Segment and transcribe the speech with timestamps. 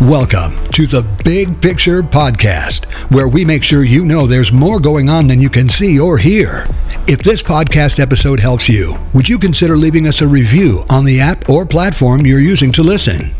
[0.00, 5.08] Welcome to the Big Picture Podcast, where we make sure you know there's more going
[5.08, 6.68] on than you can see or hear.
[7.08, 11.18] If this podcast episode helps you, would you consider leaving us a review on the
[11.18, 13.34] app or platform you're using to listen?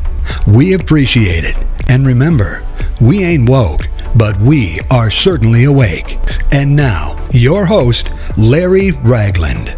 [0.49, 1.57] We appreciate it.
[1.89, 2.67] And remember,
[3.01, 3.83] we ain't woke,
[4.17, 6.19] but we are certainly awake.
[6.51, 9.77] And now, your host, Larry Ragland.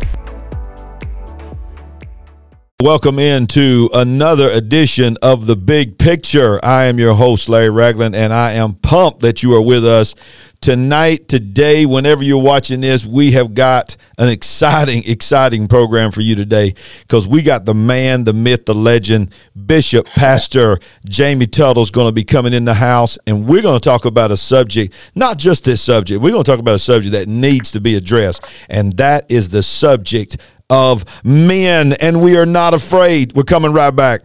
[2.81, 6.59] Welcome into another edition of The Big Picture.
[6.65, 10.15] I am your host, Larry Ragland, and I am pumped that you are with us
[10.63, 13.05] tonight, today, whenever you're watching this.
[13.05, 18.25] We have got an exciting, exciting program for you today because we got the man,
[18.25, 19.35] the myth, the legend,
[19.67, 23.79] Bishop Pastor Jamie Tuttle is going to be coming in the house, and we're going
[23.79, 26.79] to talk about a subject, not just this subject, we're going to talk about a
[26.79, 30.39] subject that needs to be addressed, and that is the subject
[30.71, 33.35] of men, and we are not afraid.
[33.35, 34.23] We're coming right back.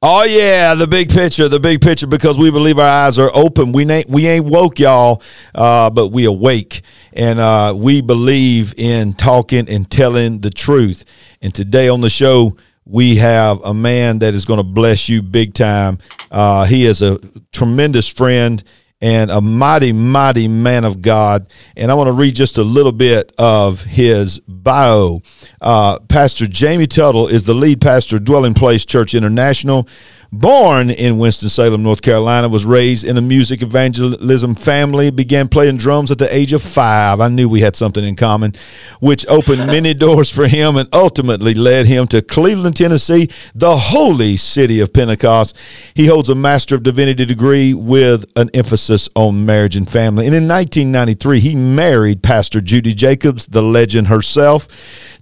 [0.00, 3.72] Oh yeah, the big picture, the big picture, because we believe our eyes are open.
[3.72, 5.20] We ain't we ain't woke, y'all,
[5.56, 6.82] uh, but we awake,
[7.12, 11.04] and uh, we believe in talking and telling the truth.
[11.42, 15.20] And today on the show, we have a man that is going to bless you
[15.20, 15.98] big time.
[16.30, 17.18] Uh, he is a
[17.50, 18.62] tremendous friend
[19.00, 21.52] and a mighty, mighty man of God.
[21.76, 25.22] And I want to read just a little bit of his bio.
[25.60, 29.86] Uh, pastor Jamie Tuttle is the lead pastor of Dwelling Place Church International.
[30.30, 36.10] Born in Winston-Salem, North Carolina, was raised in a music evangelism family, began playing drums
[36.10, 37.18] at the age of five.
[37.18, 38.52] I knew we had something in common,
[39.00, 44.36] which opened many doors for him and ultimately led him to Cleveland, Tennessee, the holy
[44.36, 45.56] city of Pentecost.
[45.94, 50.26] He holds a Master of Divinity degree with an emphasis on marriage and family.
[50.26, 54.68] And in 1993, he married Pastor Judy Jacobs, the legend herself.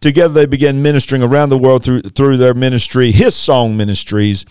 [0.00, 4.44] Together, they began ministering around the world through, through their ministry, his song ministries.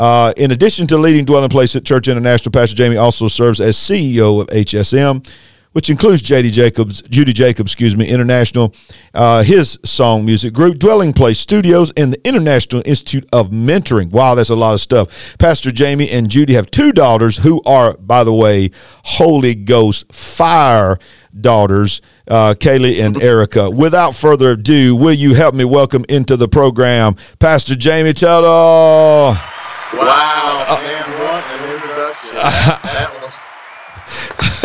[0.00, 3.76] Uh, in addition to leading Dwelling Place at Church International, Pastor Jamie also serves as
[3.76, 5.30] CEO of HSM,
[5.72, 8.74] which includes JD Jacobs, Judy Jacobs, excuse me, International,
[9.12, 14.10] uh, his song music group, Dwelling Place Studios, and the International Institute of Mentoring.
[14.10, 15.36] Wow, that's a lot of stuff.
[15.36, 18.70] Pastor Jamie and Judy have two daughters who are, by the way,
[19.04, 20.98] Holy Ghost fire
[21.38, 23.68] daughters, uh, Kaylee and Erica.
[23.68, 29.36] Without further ado, will you help me welcome into the program Pastor Jamie Tuttle?
[29.92, 32.34] Wow, man, what an introduction.
[32.36, 33.19] that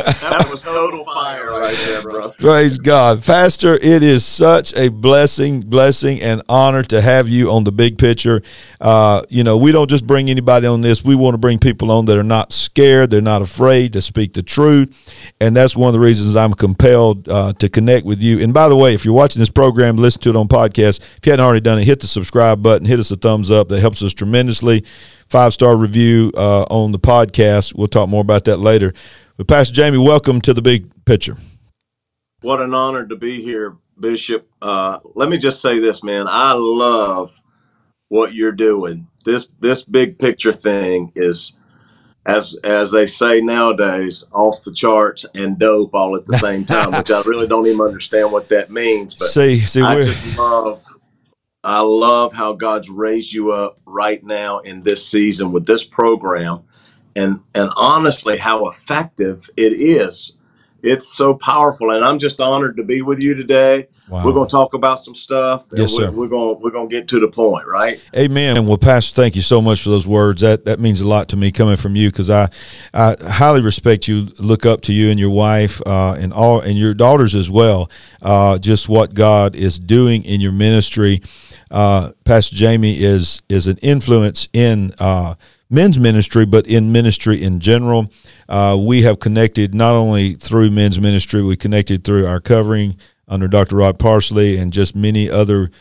[0.06, 2.32] that was total fire right there, bro.
[2.32, 3.24] Praise God.
[3.24, 7.98] Pastor, it is such a blessing, blessing, and honor to have you on the big
[7.98, 8.42] picture.
[8.80, 11.04] Uh, you know, we don't just bring anybody on this.
[11.04, 14.34] We want to bring people on that are not scared, they're not afraid to speak
[14.34, 15.34] the truth.
[15.40, 18.40] And that's one of the reasons I'm compelled uh, to connect with you.
[18.42, 21.00] And by the way, if you're watching this program, listen to it on podcast.
[21.18, 23.70] If you hadn't already done it, hit the subscribe button, hit us a thumbs up.
[23.70, 24.84] That helps us tremendously.
[25.28, 27.74] Five star review uh, on the podcast.
[27.76, 28.94] We'll talk more about that later.
[29.38, 31.36] But Pastor Jamie, welcome to the big picture.
[32.40, 34.48] What an honor to be here, Bishop.
[34.62, 36.28] Uh, let me just say this, man.
[36.30, 37.42] I love
[38.08, 39.08] what you're doing.
[39.26, 41.58] This this big picture thing is,
[42.26, 46.92] as as they say nowadays, off the charts and dope all at the same time.
[46.94, 49.16] which I really don't even understand what that means.
[49.16, 50.82] But see, see, I just love.
[51.62, 56.64] I love how God's raised you up right now in this season with this program
[57.16, 60.34] and and honestly how effective it is.
[60.84, 63.88] It's so powerful and i'm just honored to be with you today.
[64.08, 64.24] Wow.
[64.24, 66.12] we're going to talk about some stuff yes, we're, sir.
[66.12, 68.00] we're going we're going to get to the point right?
[68.16, 68.56] Amen.
[68.56, 70.42] And well pastor thank you so much for those words.
[70.42, 72.50] That that means a lot to me coming from you because i
[72.94, 76.78] i highly respect you look up to you and your wife uh, and all and
[76.78, 77.90] your daughters as well
[78.22, 81.22] uh, just what god is doing in your ministry.
[81.72, 85.34] Uh, pastor jamie is is an influence in uh,
[85.70, 88.12] men's ministry, but in ministry in general.
[88.48, 92.98] Uh, we have connected not only through men's ministry, we connected through our covering
[93.28, 93.78] under Dr.
[93.78, 95.72] Rod Parsley and just many other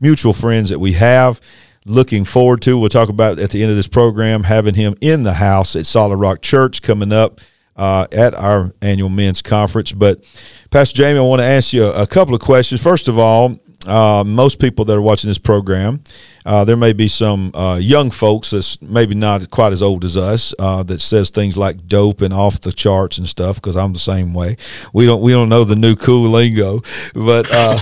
[0.00, 1.40] mutual friends that we have.
[1.86, 5.22] Looking forward to, we'll talk about at the end of this program, having him in
[5.22, 7.40] the house at Solid Rock Church coming up
[7.74, 9.92] uh, at our annual men's conference.
[9.92, 10.22] But,
[10.70, 12.82] Pastor Jamie, I want to ask you a couple of questions.
[12.82, 16.02] First of all, uh, most people that are watching this program,
[16.44, 20.16] uh, there may be some uh, young folks that's maybe not quite as old as
[20.16, 23.56] us uh, that says things like dope and off the charts and stuff.
[23.56, 24.56] Because I'm the same way.
[24.92, 26.82] We don't we don't know the new cool lingo,
[27.14, 27.78] but uh,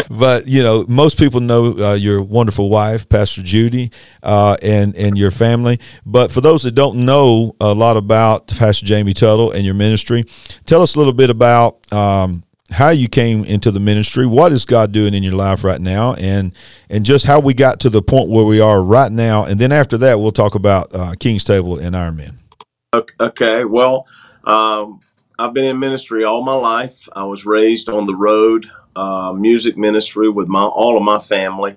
[0.10, 3.90] but you know most people know uh, your wonderful wife, Pastor Judy,
[4.22, 5.78] and and your family.
[6.04, 10.24] But for those that don't know a lot about Pastor Jamie Tuttle and your ministry,
[10.66, 11.92] tell us a little bit about.
[11.92, 12.44] Um,
[12.74, 16.14] how you came into the ministry, what is God doing in your life right now,
[16.14, 16.52] and
[16.90, 19.72] and just how we got to the point where we are right now, and then
[19.72, 22.36] after that we'll talk about uh, King's Table and Ironman.
[23.20, 24.06] Okay, well,
[24.44, 25.00] um,
[25.38, 27.08] I've been in ministry all my life.
[27.14, 31.76] I was raised on the road, uh, music ministry with my all of my family,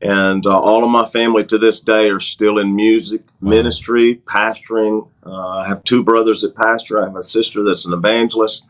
[0.00, 3.50] and uh, all of my family to this day are still in music wow.
[3.50, 5.08] ministry, pastoring.
[5.24, 7.00] Uh, I have two brothers that pastor.
[7.00, 8.66] I have a sister that's an evangelist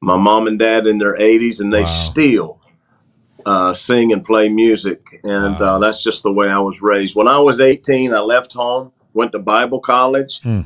[0.00, 1.86] my mom and dad in their 80s, and they wow.
[1.86, 2.60] still
[3.44, 5.20] uh, sing and play music.
[5.24, 5.76] And wow.
[5.76, 7.16] uh, that's just the way I was raised.
[7.16, 10.62] When I was 18, I left home, went to Bible college hmm.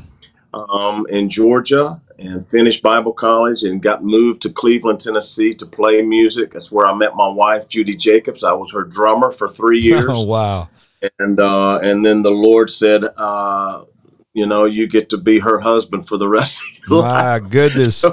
[0.53, 6.03] um, in Georgia, and finished Bible college and got moved to Cleveland, Tennessee to play
[6.03, 6.53] music.
[6.53, 8.45] That's where I met my wife, Judy Jacobs.
[8.45, 10.05] I was her drummer for three years.
[10.09, 10.69] Oh, wow.
[11.19, 13.85] And, uh, and then the Lord said, uh,
[14.35, 17.43] you know, you get to be her husband for the rest of your My life.
[17.51, 18.05] goodness.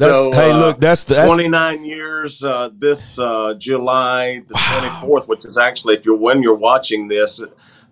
[0.00, 4.54] That's, so, hey, uh, look, that's the that's 29 years uh, this uh, July the
[4.54, 5.02] wow.
[5.04, 7.42] 24th, which is actually if you're when you're watching this,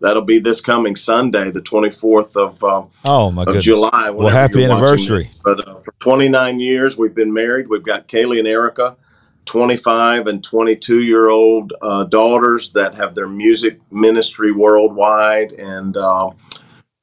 [0.00, 3.60] that'll be this coming Sunday, the 24th of um, oh my of.
[3.60, 4.08] July.
[4.08, 5.28] Well, happy anniversary!
[5.44, 7.68] But uh, for 29 years, we've been married.
[7.68, 8.96] We've got Kaylee and Erica.
[9.44, 16.28] 25 and 22 year old uh, daughters that have their music ministry worldwide and uh,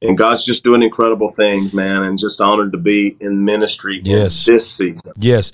[0.02, 4.46] and God's just doing incredible things, man, and just honored to be in ministry yes.
[4.46, 5.14] this season.
[5.18, 5.52] Yes.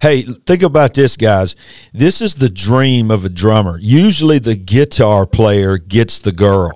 [0.00, 1.56] Hey, think about this, guys.
[1.92, 3.78] This is the dream of a drummer.
[3.78, 6.72] Usually the guitar player gets the girl.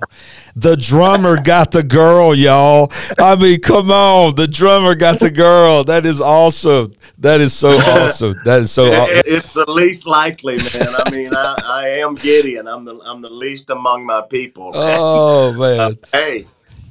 [0.54, 2.92] The drummer got the girl, y'all.
[3.18, 4.34] I mean, come on.
[4.34, 5.84] The drummer got the girl.
[5.84, 6.92] That is awesome.
[7.18, 8.34] That is so awesome.
[8.44, 9.22] That is so awesome.
[9.24, 10.88] It's the least likely, man.
[11.06, 12.68] I mean, I, I am Gideon.
[12.68, 14.72] I'm the I'm the least among my people.
[14.72, 14.96] Man.
[14.98, 15.80] Oh man.
[15.80, 16.46] Uh, hey,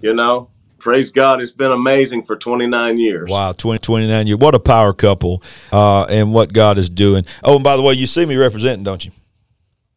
[0.05, 3.27] you know, praise God, it's been amazing for 29 years.
[3.27, 4.39] Wow, 20, 29 years.
[4.39, 5.41] What a power couple
[5.71, 7.25] uh, and what God is doing.
[7.43, 9.11] Oh, and by the way, you see me representing, don't you?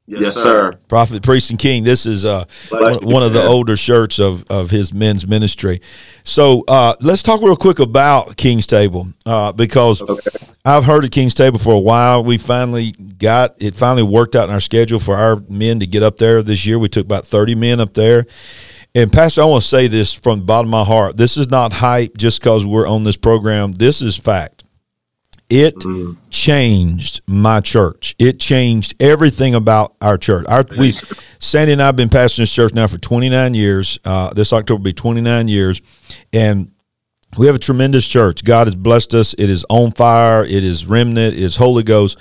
[0.06, 0.72] Yes, yes sir.
[0.88, 1.84] Prophet, priest, and king.
[1.84, 5.82] This is uh, one, one, of the older shirts of, of his men's ministry.
[6.25, 10.31] So uh, let's talk real quick about King's Table uh, because okay.
[10.64, 12.25] I've heard of King's Table for a while.
[12.25, 13.75] We finally got it.
[13.75, 16.78] Finally worked out in our schedule for our men to get up there this year.
[16.78, 18.25] We took about thirty men up there,
[18.94, 21.17] and Pastor, I want to say this from the bottom of my heart.
[21.17, 23.73] This is not hype just because we're on this program.
[23.73, 24.64] This is fact.
[25.50, 26.17] It mm.
[26.29, 28.14] changed my church.
[28.19, 30.46] It changed everything about our church.
[30.46, 30.93] Our we,
[31.38, 33.99] Sandy and I have been pastoring this church now for 29 years.
[34.05, 35.81] Uh, this October will be 29 years,
[36.32, 36.70] and
[37.38, 38.44] we have a tremendous church.
[38.44, 39.34] God has blessed us.
[39.38, 40.44] It is on fire.
[40.44, 41.34] It is remnant.
[41.34, 42.19] It is Holy Ghost.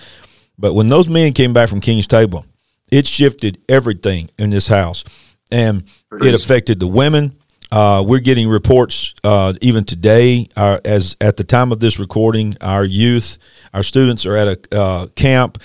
[0.58, 2.46] But when those men came back from King's Table,
[2.92, 5.04] it shifted everything in this house
[5.52, 7.38] and it affected the women.
[7.72, 10.48] Uh, we're getting reports uh, even today.
[10.56, 13.38] Our, as at the time of this recording, our youth,
[13.74, 15.62] our students are at a uh, camp.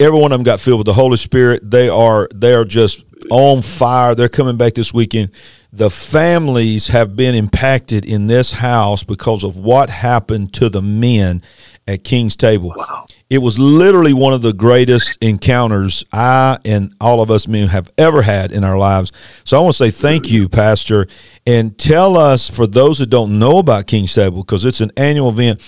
[0.00, 1.70] Every one of them got filled with the Holy Spirit.
[1.70, 4.14] They are they are just on fire.
[4.14, 5.30] They're coming back this weekend.
[5.70, 11.42] The families have been impacted in this house because of what happened to the men
[11.86, 12.72] at King's Table.
[12.74, 13.06] Wow.
[13.30, 17.90] It was literally one of the greatest encounters I and all of us men have
[17.98, 19.12] ever had in our lives.
[19.44, 21.06] So I want to say thank you, Pastor,
[21.46, 25.28] and tell us for those that don't know about King's Table because it's an annual
[25.28, 25.60] event.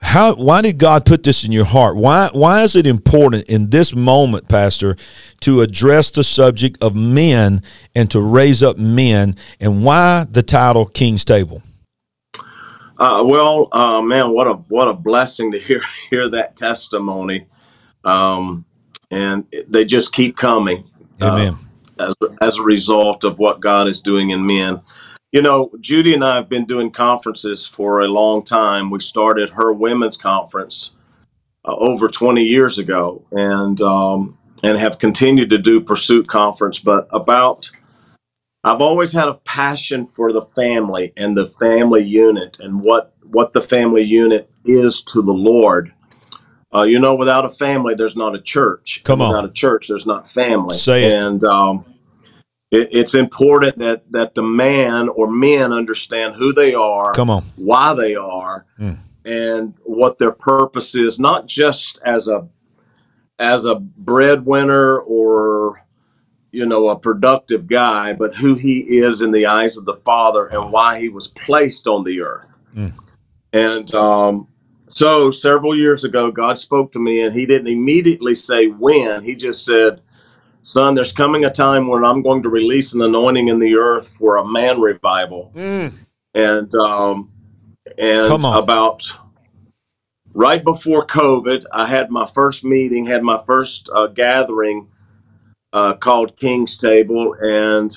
[0.00, 1.96] How why did God put this in your heart?
[1.96, 4.94] Why why is it important in this moment, Pastor,
[5.40, 7.62] to address the subject of men
[7.96, 11.60] and to raise up men and why the title King's Table?
[12.98, 17.46] Uh, well, uh, man, what a what a blessing to hear hear that testimony,
[18.04, 18.64] um,
[19.10, 20.84] and they just keep coming.
[21.20, 21.58] Uh, Amen.
[21.98, 24.80] As as a result of what God is doing in men,
[25.32, 28.90] you know, Judy and I have been doing conferences for a long time.
[28.90, 30.96] We started her women's conference
[31.64, 37.06] uh, over twenty years ago, and um, and have continued to do Pursuit Conference, but
[37.12, 37.70] about
[38.64, 43.52] I've always had a passion for the family and the family unit and what what
[43.52, 45.92] the family unit is to the Lord.
[46.74, 49.02] Uh, you know, without a family, there's not a church.
[49.04, 49.28] Come on.
[49.28, 50.76] Without a church, there's not family.
[50.76, 51.14] Say it.
[51.14, 51.84] And um,
[52.70, 57.12] it, it's important that that the man or men understand who they are.
[57.12, 57.44] Come on.
[57.56, 58.98] Why they are, mm.
[59.24, 62.48] and what their purpose is, not just as a
[63.38, 65.86] as a breadwinner or
[66.50, 70.46] you know a productive guy, but who he is in the eyes of the Father
[70.46, 72.58] and why he was placed on the earth.
[72.74, 72.94] Mm.
[73.52, 74.48] And um,
[74.88, 79.22] so several years ago, God spoke to me, and He didn't immediately say when.
[79.22, 80.00] He just said,
[80.62, 84.10] "Son, there's coming a time when I'm going to release an anointing in the earth
[84.10, 85.94] for a man revival." Mm.
[86.34, 87.28] And um,
[87.98, 89.18] and about
[90.34, 94.88] right before COVID, I had my first meeting, had my first uh, gathering
[95.72, 97.94] uh, called King's Table, and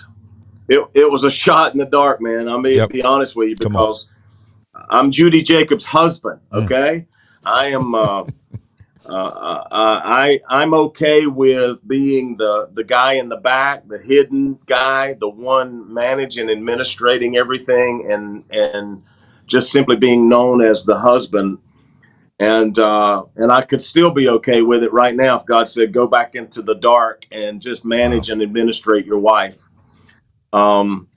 [0.68, 2.48] it, it was a shot in the dark, man.
[2.48, 2.90] I mean, yep.
[2.90, 4.10] be honest with you, because
[4.74, 6.42] I'm Judy Jacobs' husband.
[6.52, 7.06] Okay, mm.
[7.44, 7.96] I am.
[7.96, 8.24] Uh,
[9.06, 14.60] uh, uh, I I'm okay with being the the guy in the back, the hidden
[14.66, 19.04] guy, the one managing, administrating everything, and and
[19.46, 21.60] just simply being known as the husband.
[22.42, 25.94] And uh, and I could still be okay with it right now if God said
[25.94, 29.68] go back into the dark and just manage and administrate your wife.
[30.52, 31.08] Um,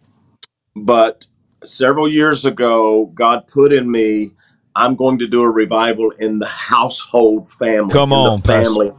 [0.77, 1.25] but
[1.65, 4.33] several years ago, God put in me,
[4.77, 7.91] I'm going to do a revival in the household family.
[7.91, 8.93] Come on, family.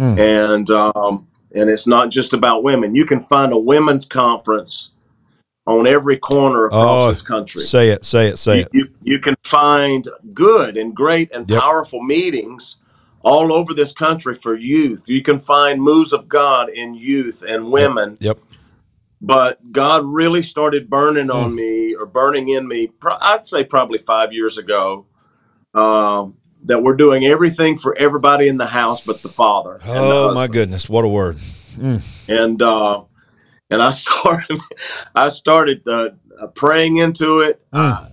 [0.00, 0.18] Mm.
[0.18, 2.96] And um, and it's not just about women.
[2.96, 4.94] You can find a women's conference
[5.66, 7.62] on every corner across oh, this country.
[7.62, 8.68] Say it, say it, say you, it.
[8.72, 11.60] You, you can find good and great and yep.
[11.60, 12.78] powerful meetings
[13.20, 15.04] all over this country for youth.
[15.08, 18.16] You can find moves of God in youth and women.
[18.20, 18.38] Yep.
[18.38, 18.38] yep
[19.22, 21.56] but God really started burning on hmm.
[21.56, 22.90] me or burning in me,
[23.20, 25.06] I'd say probably five years ago,
[25.72, 29.78] um, that we're doing everything for everybody in the house but the father.
[29.86, 31.38] Oh the my goodness, what a word!
[31.76, 32.02] Mm.
[32.28, 33.04] And uh,
[33.72, 34.60] and I started,
[35.14, 36.10] I started uh,
[36.54, 37.64] praying into it.
[37.72, 38.06] Uh,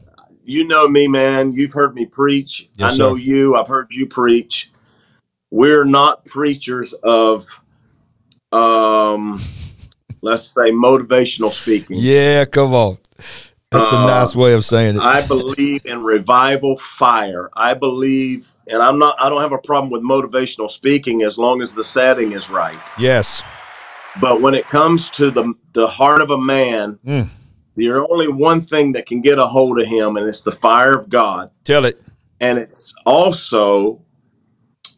[0.44, 1.54] you know me, man.
[1.54, 2.70] You've heard me preach.
[2.76, 3.22] Yes, I know sir.
[3.22, 3.56] you.
[3.56, 4.72] I've heard you preach.
[5.52, 7.48] We're not preachers of
[8.52, 9.40] um
[10.22, 11.98] let's say motivational speaking.
[12.00, 12.98] Yeah, come on.
[13.72, 15.02] That's a uh, nice way of saying it.
[15.02, 17.52] I believe in revival fire.
[17.54, 19.16] I believe, and I'm not.
[19.20, 22.80] I don't have a problem with motivational speaking as long as the setting is right.
[22.98, 23.44] Yes.
[24.20, 27.30] But when it comes to the the heart of a man, mm.
[27.76, 30.98] there's only one thing that can get a hold of him, and it's the fire
[30.98, 31.52] of God.
[31.64, 32.02] Tell it.
[32.42, 34.02] And it's also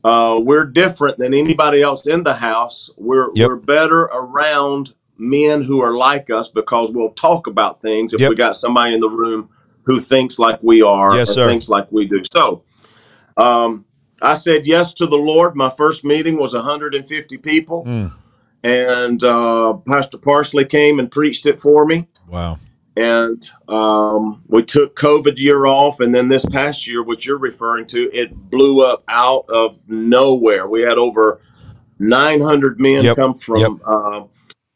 [0.04, 2.90] uh, we're different than anybody else in the house.
[2.98, 3.50] We're yep.
[3.50, 8.32] we're better around men who are like us because we'll talk about things if yep.
[8.32, 9.50] we got somebody in the room
[9.84, 11.48] who thinks like we are yes, or sir.
[11.48, 12.24] thinks like we do.
[12.32, 12.64] So,
[13.38, 13.86] um,
[14.22, 15.56] I said yes to the Lord.
[15.56, 18.12] My first meeting was 150 people, mm.
[18.64, 22.08] And uh, Pastor Parsley came and preached it for me.
[22.28, 22.60] Wow!
[22.96, 27.86] And um, we took COVID year off, and then this past year, which you're referring
[27.88, 30.68] to, it blew up out of nowhere.
[30.68, 31.42] We had over
[32.00, 33.16] 900 men yep.
[33.16, 33.60] come from.
[33.60, 33.72] Yep.
[33.86, 34.24] Uh,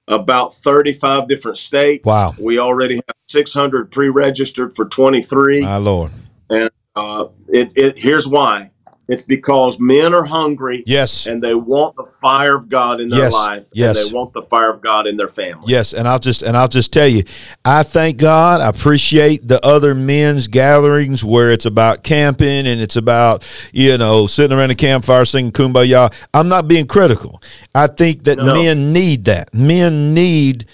[0.07, 2.05] about 35 different states.
[2.05, 2.35] Wow.
[2.39, 5.61] We already have 600 pre-registered for 23.
[5.61, 6.11] My Lord.
[6.49, 8.71] And uh, it, it here's why.
[9.07, 10.83] It's because men are hungry.
[10.85, 11.27] Yes.
[11.27, 13.33] And they want the fire of God in their yes.
[13.33, 13.67] life.
[13.73, 13.97] Yes.
[13.97, 15.65] And they want the fire of God in their family.
[15.67, 15.93] Yes.
[15.93, 17.23] And I'll just and I'll just tell you,
[17.63, 18.61] I thank God.
[18.61, 24.25] I appreciate the other men's gatherings where it's about camping and it's about, you know,
[24.25, 26.11] sitting around a campfire singing kumbaya.
[26.33, 27.41] I'm not being critical.
[27.75, 28.53] I think that no.
[28.53, 29.53] men need that.
[29.53, 30.65] Men need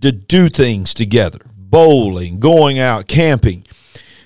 [0.00, 1.38] to do things together.
[1.54, 3.64] Bowling, going out, camping.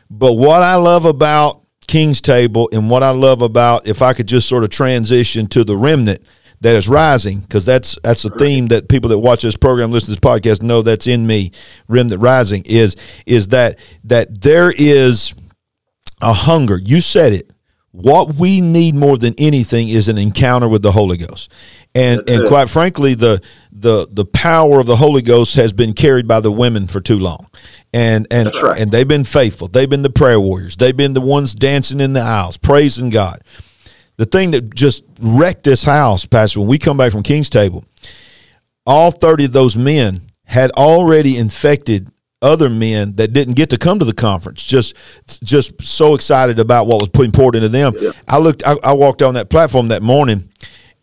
[0.08, 4.28] But what I love about King's Table and what I love about if I could
[4.28, 6.22] just sort of transition to the remnant
[6.60, 10.14] that is rising because that's that's a theme that people that watch this program listen
[10.14, 11.50] to this podcast know that's in me
[11.88, 12.96] remnant rising is
[13.26, 15.34] is that that there is
[16.22, 16.78] a hunger.
[16.78, 17.50] You said it.
[17.90, 21.52] What we need more than anything is an encounter with the Holy Ghost.
[21.94, 22.48] And That's and it.
[22.48, 26.50] quite frankly, the the the power of the Holy Ghost has been carried by the
[26.50, 27.48] women for too long.
[27.92, 28.80] And and right.
[28.80, 29.68] and they've been faithful.
[29.68, 30.76] They've been the prayer warriors.
[30.76, 33.40] They've been the ones dancing in the aisles, praising God.
[34.16, 37.84] The thing that just wrecked this house, Pastor, when we come back from King's Table,
[38.86, 42.08] all 30 of those men had already infected
[42.42, 44.96] other men that didn't get to come to the conference just
[45.44, 48.10] just so excited about what was being poured into them yeah.
[48.26, 50.50] i looked I, I, walked on that platform that morning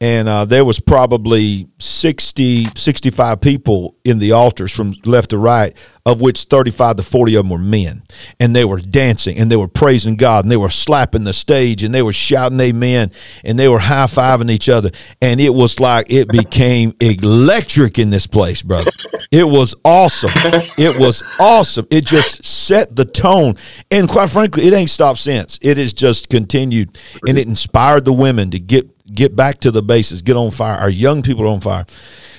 [0.01, 5.77] and uh, there was probably 60 65 people in the altars from left to right
[6.09, 8.01] of which 35 to 40 of them were men.
[8.39, 11.83] And they were dancing and they were praising god and they were slapping the stage
[11.83, 13.11] and they were shouting amen
[13.43, 14.89] and they were high-fiving each other.
[15.21, 18.91] And it was like it became electric in this place brother.
[19.31, 20.31] It was awesome.
[20.77, 21.85] It was awesome.
[21.91, 23.55] It just set the tone.
[23.91, 25.59] And quite frankly it ain't stopped since.
[25.61, 29.81] It has just continued and it inspired the women to get get back to the
[29.81, 30.77] basics, get on fire.
[30.77, 31.85] Our young people are on fire.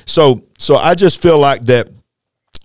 [0.06, 1.88] So, so I just feel like that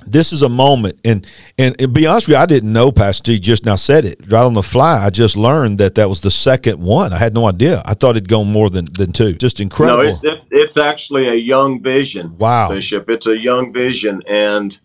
[0.07, 1.25] this is a moment and,
[1.57, 4.19] and and be honest with you i didn't know pastor T just now said it
[4.29, 7.33] right on the fly i just learned that that was the second one i had
[7.33, 10.43] no idea i thought it'd go more than than two just incredible No, it's it,
[10.51, 12.37] it's actually a young vision.
[12.37, 12.69] Wow.
[12.69, 13.09] Bishop.
[13.09, 14.79] It's a young vision, and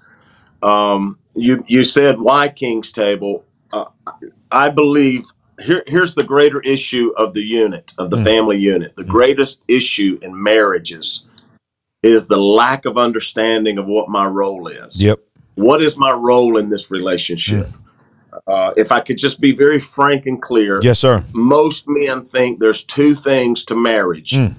[0.63, 3.45] um, you you said why King's Table.
[3.73, 3.87] Uh,
[4.51, 5.25] I believe
[5.63, 8.25] here here's the greater issue of the unit of the Mm.
[8.25, 8.97] family unit.
[8.97, 11.25] The greatest issue in marriages
[12.03, 15.03] is the lack of understanding of what my role is.
[15.03, 15.19] yep
[15.57, 17.69] What is my role in this relationship?
[18.47, 22.61] Uh, if I could just be very frank and clear, yes sir most men think
[22.61, 24.55] there's two things to marriage Mm.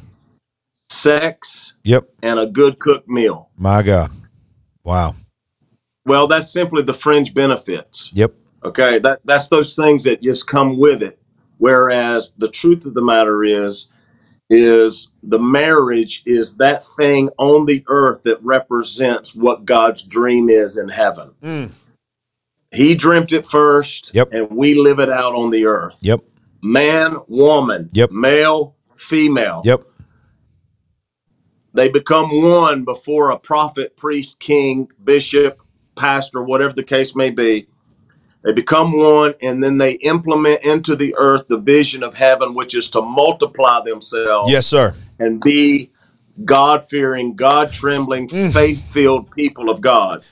[0.89, 3.49] sex yep and a good cooked meal.
[3.57, 4.11] my god
[4.83, 5.15] wow
[6.05, 8.09] Well, that's simply the fringe benefits.
[8.13, 11.19] yep Okay, that that's those things that just come with it.
[11.59, 13.91] Whereas the truth of the matter is,
[14.49, 20.77] is the marriage is that thing on the earth that represents what God's dream is
[20.77, 21.35] in heaven.
[21.43, 21.71] Mm.
[22.71, 24.31] He dreamt it first, Yep.
[24.33, 25.99] and we live it out on the earth.
[26.03, 26.21] yep
[26.63, 28.11] Man, woman, Yep.
[28.11, 29.61] male, female.
[29.65, 29.83] yep
[31.73, 35.61] They become one before a prophet, priest, king, bishop,
[35.95, 37.67] pastor, whatever the case may be.
[38.43, 42.75] They become one and then they implement into the earth the vision of heaven, which
[42.75, 45.91] is to multiply themselves yes sir and be
[46.43, 48.51] God fearing, God trembling, Mm.
[48.51, 50.23] faith filled people of God.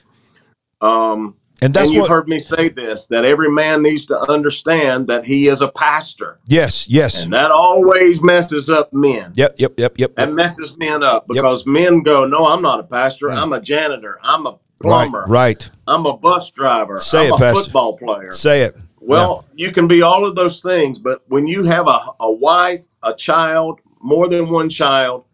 [0.82, 4.18] Um, and that's and you've what heard me say this that every man needs to
[4.32, 6.40] understand that he is a pastor.
[6.48, 9.34] yes yes And that always messes up men.
[9.36, 11.36] yep yep yep yep That messes men up Yep.
[11.36, 13.28] because men go, No, I'm not a pastor.
[13.28, 13.38] Right.
[13.38, 14.20] I'm a janitor.
[14.24, 15.26] I'm a plumber.
[15.28, 17.00] right I'm a bus driver.
[17.00, 17.64] Say I'm it, a Pastor.
[17.64, 18.32] football player.
[18.32, 22.00] say it Well, you can be all of those things, but when you have a,
[22.20, 25.26] a wife, a child, more than one child,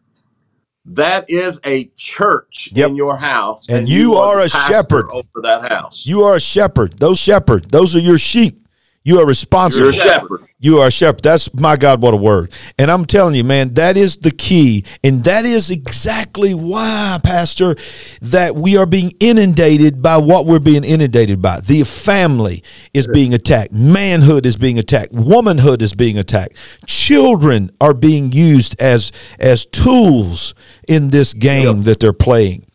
[0.85, 2.89] that is a church Yep.
[2.89, 3.67] in your house.
[3.69, 5.09] And you the are a shepherd.
[5.11, 6.05] over that house.
[6.05, 6.99] You are a shepherd.
[6.99, 8.64] Those shepherd, those are your sheep.
[9.05, 9.91] You are responsible.
[9.91, 10.47] You're a shepherd.
[10.57, 11.21] You are a shepherd.
[11.21, 12.51] That's my God, what a word.
[12.79, 14.83] And I'm telling you, man, that is the key.
[15.03, 17.75] And that is exactly why, Pastor,
[18.21, 21.59] that we are being inundated by what we're being inundated by.
[21.59, 22.63] The family
[22.95, 23.71] is being attacked.
[23.71, 25.13] Manhood is being attacked.
[25.13, 26.57] Womanhood is being attacked.
[26.87, 30.55] Children are being used as as tools
[30.87, 32.65] in this game that they're playing.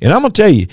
[0.00, 0.68] And I'm gonna tell you,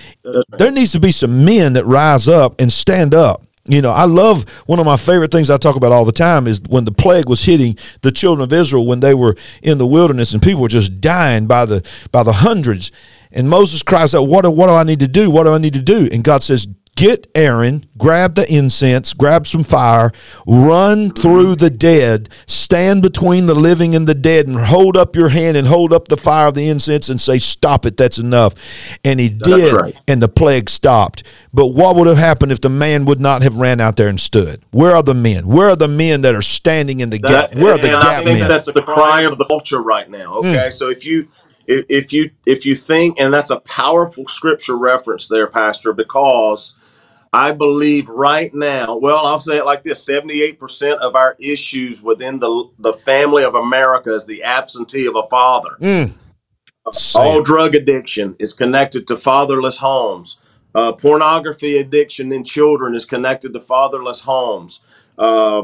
[0.59, 3.43] there needs to be some men that rise up and stand up.
[3.67, 6.47] You know, I love one of my favorite things I talk about all the time
[6.47, 9.87] is when the plague was hitting the children of Israel when they were in the
[9.87, 12.91] wilderness and people were just dying by the by the hundreds.
[13.31, 15.29] And Moses cries out, "What what do I need to do?
[15.29, 19.45] What do I need to do?" And God says, "Get Aaron, grab the incense, grab
[19.45, 20.11] some fire,
[20.47, 25.29] run through the dead, stand between the living and the dead, and hold up your
[25.29, 27.97] hand and hold up the fire of the incense and say, "Stop it!
[27.97, 28.55] That's enough."
[29.05, 29.95] And he did, right.
[30.07, 31.21] and the plague stopped.
[31.53, 34.19] But what would have happened if the man would not have ran out there and
[34.19, 34.63] stood?
[34.71, 35.47] Where are the men?
[35.47, 37.55] Where are the men that are standing in the gap?
[37.55, 38.49] Where are the and I gap think men?
[38.49, 40.41] that's the cry of the culture right now.
[40.41, 40.47] Hmm.
[40.47, 41.27] Okay, so if you
[41.67, 46.73] if you if you think, and that's a powerful scripture reference there, Pastor, because
[47.37, 52.01] I believe right now, well, I'll say it like this: seventy-eight percent of our issues
[52.01, 55.77] within the the family of America is the absentee of a father.
[55.79, 56.13] Mm.
[57.15, 60.39] All drug addiction is connected to fatherless homes.
[60.73, 64.81] Uh, pornography addiction in children is connected to fatherless homes.
[65.17, 65.63] Uh,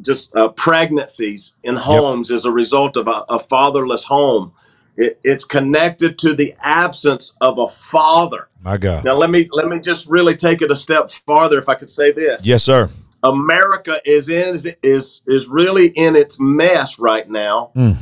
[0.00, 4.52] just uh, pregnancies in homes as a result of a, a fatherless home.
[5.00, 8.48] It, it's connected to the absence of a father.
[8.62, 9.02] My God.
[9.02, 11.88] Now let me let me just really take it a step farther, if I could
[11.88, 12.46] say this.
[12.46, 12.90] Yes, sir.
[13.22, 17.96] America is in is is really in its mess right now Mm.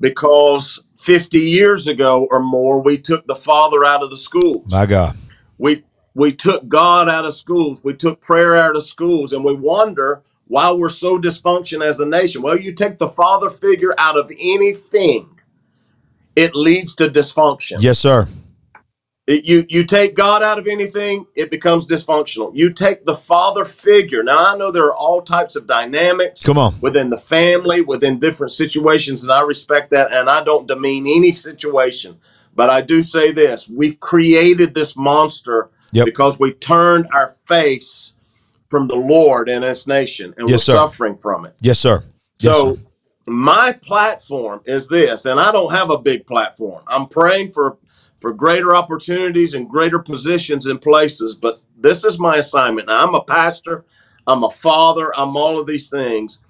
[0.00, 4.72] because 50 years ago or more we took the father out of the schools.
[4.72, 5.16] My God.
[5.58, 7.84] We we took God out of schools.
[7.84, 12.04] We took prayer out of schools and we wonder why we're so dysfunction as a
[12.04, 12.42] nation.
[12.42, 15.31] Well, you take the father figure out of anything
[16.36, 17.76] it leads to dysfunction.
[17.80, 18.28] Yes, sir.
[19.26, 22.50] It- you you take God out of anything, it becomes dysfunctional.
[22.54, 24.22] You take the father figure.
[24.22, 26.74] Now I know there are all types of dynamics Come on.
[26.80, 31.30] within the family, within different situations, and I respect that, and I don't demean any
[31.32, 32.18] situation.
[32.54, 36.04] But I do say this: we've created this monster Yep.
[36.06, 38.14] because we turned our face
[38.70, 40.72] from the Lord and this nation, and Yes, we're sir.
[40.74, 41.54] suffering from it.
[41.60, 42.02] Yes, sir.
[42.40, 42.80] Yes, So sir.
[43.26, 46.82] My platform is this, and I don't have a big platform.
[46.86, 47.78] I'm praying for
[48.20, 52.86] for greater opportunities and greater positions and places, but this is my assignment.
[52.86, 53.84] Now, I'm a pastor,
[54.28, 56.40] I'm a father, I'm all of these things.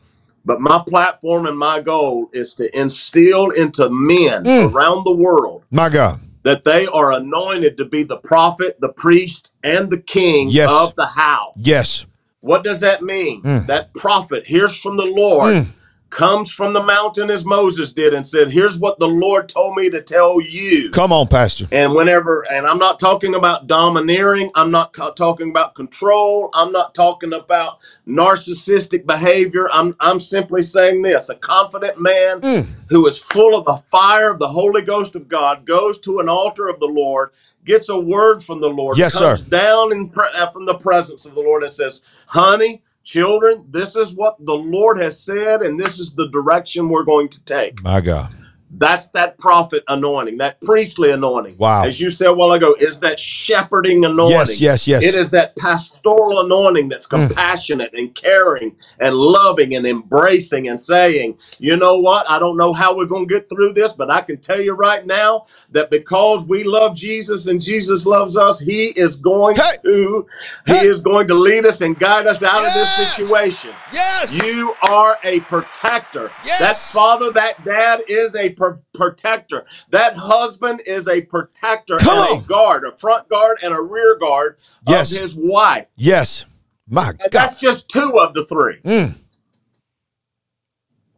[0.44, 4.72] But my platform and my goal is to instill into men Mm.
[4.74, 6.20] around the world My God.
[6.42, 10.70] that they are anointed to be the prophet, the priest, and the king Yes.
[10.70, 11.54] of the house.
[11.56, 12.04] Yes.
[12.40, 13.42] What does that mean?
[13.44, 13.66] Mm.
[13.68, 15.66] That prophet hears from the Lord, Mm.
[16.12, 19.88] Comes from the mountain as Moses did, and said, Here's what the Lord told me
[19.90, 20.90] to tell you.
[20.90, 21.66] Come on, Pastor.
[21.72, 26.70] And whenever, and I'm not talking about domineering, I'm not ca- talking about control, I'm
[26.70, 29.68] not talking about narcissistic behavior.
[29.72, 32.66] I'm I'm simply saying this: a confident man Mm.
[32.90, 36.28] who is full of the fire of the Holy Ghost of God goes to an
[36.28, 37.30] altar of the Lord,
[37.64, 39.44] gets a word from the Lord, Yes, comes sir.
[39.48, 43.96] down in pre- uh, from the presence of the Lord, and says, "Honey." Children, this
[43.96, 47.82] is what the Lord has said, and this is the direction we're going to take.
[47.82, 48.34] My God.
[48.72, 51.56] That's that prophet anointing, that priestly anointing.
[51.58, 51.84] Wow.
[51.84, 54.30] As you said a while ago, is that shepherding anointing.
[54.38, 55.02] Yes, yes, yes.
[55.04, 57.28] It is that pastoral anointing that's Mm.
[57.28, 62.30] compassionate and caring and loving and embracing and saying, you know what?
[62.30, 64.74] I don't know how we're going to get through this, but I can tell you
[64.74, 69.62] right now that because we love Jesus and Jesus loves us, He is going Hey.
[69.84, 70.26] to
[70.66, 70.80] Hey.
[70.80, 73.16] He is going to lead us and guide us out of this Yes.
[73.16, 73.76] situation.
[73.92, 74.32] Yes.
[74.34, 76.30] You are a protector.
[76.44, 76.60] Yes.
[76.60, 79.64] That father, that dad is a pr- protector.
[79.90, 82.44] That husband is a protector Come and on.
[82.44, 85.12] a guard, a front guard and a rear guard Yes.
[85.12, 85.86] of his wife.
[85.96, 86.46] yes.
[86.88, 87.32] My And God.
[87.32, 88.80] that's just two of the three.
[88.84, 89.14] Mm.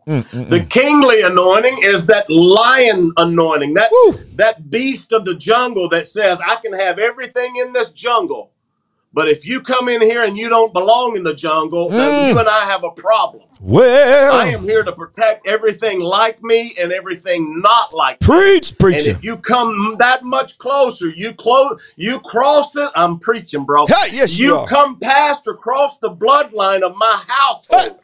[0.09, 0.71] Mm, mm, The mm.
[0.71, 4.21] kingly anointing is that lion anointing, that Woo.
[4.37, 8.53] that beast of the jungle that says, I can have everything in this jungle.
[9.15, 11.93] But if you come in here and you don't belong in the jungle, Mm.
[11.97, 13.45] then you and I have a problem.
[13.61, 18.27] Well, I am here to protect everything like me and everything not like me.
[18.27, 22.91] preach, And if you come that much closer, you close, you cross it.
[22.97, 23.87] I'm preaching, bro.
[23.87, 27.83] Hey, yes, you you come past or cross the bloodline of my household.
[27.93, 27.97] Hey.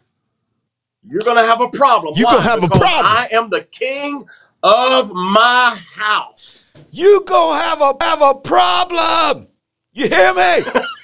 [1.08, 2.14] You're gonna have a problem.
[2.16, 2.32] You Why?
[2.32, 3.04] gonna have a problem.
[3.04, 4.24] I am the king
[4.62, 6.72] of my house.
[6.92, 9.48] you gonna have a have a problem.
[9.92, 10.62] You hear me?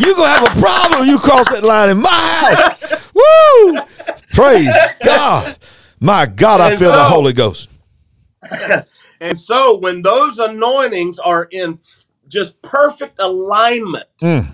[0.00, 1.08] you gonna have a problem.
[1.08, 3.10] You cross that line in my house.
[3.14, 3.80] Woo!
[4.32, 4.74] Praise
[5.04, 5.58] God.
[6.00, 7.70] My God, I And feel the Holy Ghost.
[9.20, 11.78] And so when those anointings are in
[12.28, 14.48] just perfect alignment, Mm.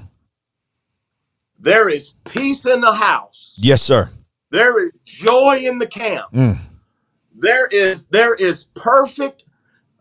[1.58, 3.58] there is peace in the house.
[3.62, 4.10] Yes, sir.
[4.50, 6.32] There is joy in the camp.
[6.32, 6.58] Mm.
[7.34, 9.44] There is there is perfect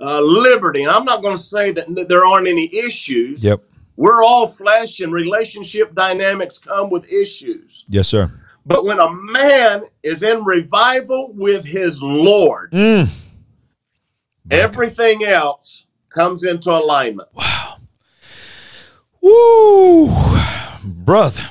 [0.01, 0.83] uh, liberty.
[0.83, 3.43] And I'm not going to say that there aren't any issues.
[3.43, 3.61] Yep.
[3.97, 7.83] We're all flesh, and relationship dynamics come with issues.
[7.89, 8.31] Yes, sir.
[8.65, 13.09] But when a man is in revival with his Lord, Mm.
[14.51, 17.29] everything else comes into alignment.
[17.33, 17.77] Wow.
[19.21, 20.09] Woo,
[20.83, 21.41] brother.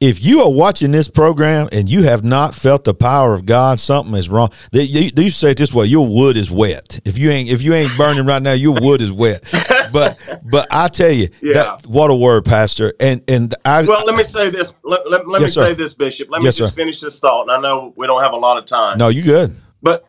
[0.00, 3.78] If you are watching this program and you have not felt the power of God,
[3.80, 4.50] something is wrong.
[4.72, 7.00] They, they, they say it this way: your wood is wet.
[7.04, 9.42] If you ain't if you ain't burning right now, your wood is wet.
[9.94, 11.52] But but I tell you, Yeah.
[11.52, 12.94] that, what a word, Pastor.
[12.98, 14.74] And and I Well, let me say this.
[14.82, 15.66] Let, let, let Yes, me sir.
[15.68, 16.28] say this, Bishop.
[16.30, 16.76] Let Yes, me just sir.
[16.76, 17.42] finish this thought.
[17.42, 18.98] And I know we don't have a lot of time.
[18.98, 19.54] no, you good.
[19.82, 20.04] But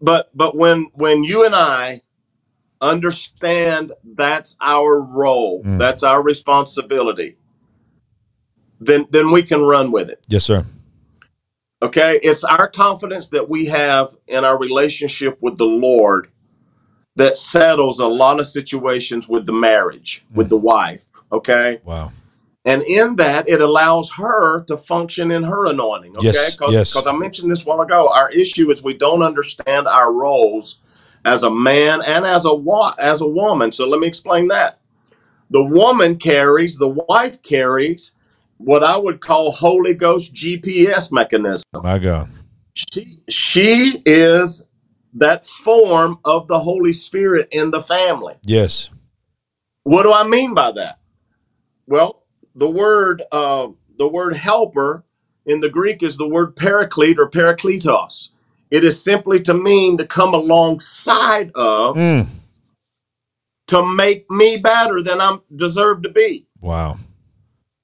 [0.00, 2.00] but but when when you and I
[2.80, 5.78] understand that's our role, Mm.
[5.78, 7.36] that's our responsibility,
[8.80, 10.24] then then we can run with it.
[10.28, 10.64] Yes, sir.
[11.82, 12.18] Okay?
[12.22, 16.28] It's our confidence that we have in our relationship with the Lord
[17.16, 20.50] that settles a lot of situations with the marriage, with mm.
[20.50, 21.06] the wife.
[21.32, 21.80] Okay?
[21.84, 22.12] Wow.
[22.64, 26.16] And in that, it allows her to function in her anointing.
[26.16, 27.06] Okay, Yes, because yes.
[27.06, 28.08] I mentioned this a while ago.
[28.08, 30.80] Our issue is we don't understand our roles
[31.24, 33.70] as a man and as a wa- as a woman.
[33.70, 34.78] So let me explain that.
[35.50, 38.16] The woman carries, the wife carries,
[38.58, 41.62] what I would call Holy Ghost GPS mechanism.
[41.82, 42.30] My God.
[42.74, 44.64] She she is
[45.16, 48.34] that form of the Holy Spirit in the family.
[48.44, 48.90] Yes.
[49.84, 50.98] What do I mean by that?
[51.86, 52.24] Well,
[52.54, 55.04] the word uh, the word helper
[55.46, 58.30] in the Greek is the word paraclete or parakletos.
[58.70, 62.28] It is simply to mean to come alongside of Mm.
[63.68, 66.46] to make me better than I'm deserve to be.
[66.60, 66.98] Wow.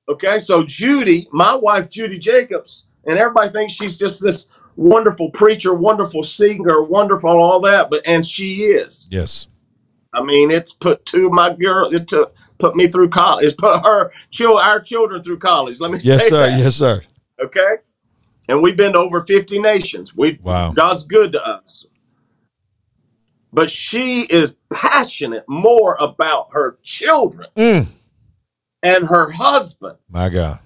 [0.09, 5.75] Okay, so Judy, my wife Judy Jacobs, and everybody thinks she's just this wonderful preacher,
[5.75, 9.09] wonderful singer, wonderful all that, but and she is.
[9.11, 9.49] Yes.
[10.15, 11.93] I mean, it's put two of my girl.
[11.95, 13.45] It took put me through college.
[13.45, 15.81] It's put her chil- our children through college.
[15.81, 16.47] Let me Yes, say sir.
[16.51, 16.59] that.
[16.59, 17.03] Yes, sir.
[17.43, 17.77] Okay,
[18.49, 20.15] and we've been to over fifty nations.
[20.15, 20.73] We Wow.
[20.73, 21.87] God's good to us,
[23.53, 27.87] but she is passionate more about her children Mm.
[28.83, 30.59] and her husband My God.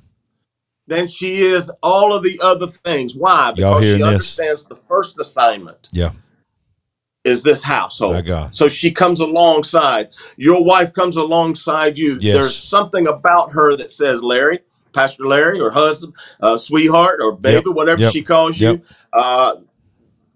[0.87, 3.15] Than she is all of the other things.
[3.17, 3.53] Why?
[3.53, 4.03] Because she this?
[4.03, 6.13] understands the first assignment Yeah.
[7.25, 8.15] is this household.
[8.53, 10.11] So she comes alongside.
[10.37, 12.19] Your wife comes alongside you.
[12.21, 12.35] Yes.
[12.35, 14.61] There's something about her that says, Larry,
[14.95, 18.13] Pastor Larry, or husband, uh, sweetheart, or baby, whatever Yep.
[18.13, 18.77] she calls Yep.
[18.77, 18.83] you.
[19.13, 19.57] Uh,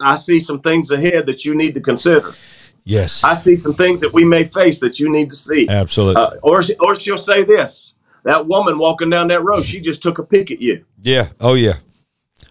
[0.01, 2.35] I see some things ahead that you need to consider.
[2.85, 3.23] Yes.
[3.23, 5.69] I see some things that we may face that you need to see.
[5.69, 6.21] Absolutely.
[6.23, 10.19] Uh, or, or she'll say this that woman walking down that road, she just took
[10.19, 10.85] a pic at you.
[11.03, 11.29] yeah.
[11.41, 11.75] Oh yeah.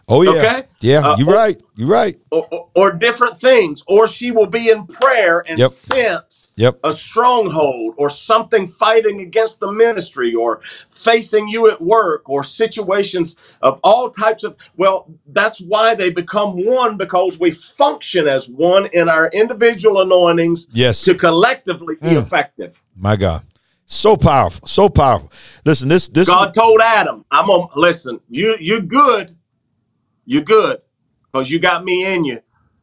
[0.08, 0.32] Oh yeah.
[0.32, 0.63] Okay.
[0.82, 0.99] Yeah.
[1.08, 1.62] Uh, you're right.
[1.75, 2.19] You're right.
[2.32, 3.84] Or, or, or different things.
[3.88, 5.69] Or she will be in prayer and Yep.
[5.71, 6.79] sense Yep.
[6.84, 13.38] a stronghold or something fighting against the ministry or facing you at work or situations
[13.62, 18.88] of all types of well that's why they become one because we function as one
[18.93, 21.03] in our individual anointings Yes.
[21.03, 22.21] to collectively be Mm.
[22.23, 23.43] effective My God.
[23.91, 24.67] So powerful.
[24.67, 25.32] So powerful.
[25.65, 29.36] Listen, this this god told adam i'm gonna listen you you're good
[30.25, 30.80] you're good
[31.32, 32.39] because you got me in you